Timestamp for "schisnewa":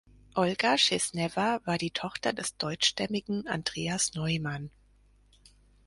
0.79-1.61